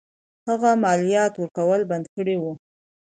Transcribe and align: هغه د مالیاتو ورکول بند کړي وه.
هغه 0.47 0.69
د 0.77 0.79
مالیاتو 0.83 1.39
ورکول 1.41 1.81
بند 1.89 2.05
کړي 2.15 2.35
وه. 2.41 2.51